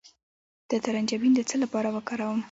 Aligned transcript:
د 0.69 0.71
ترنجبین 0.83 1.33
د 1.35 1.39
څه 1.49 1.55
لپاره 1.63 1.89
وکاروم؟ 1.95 2.39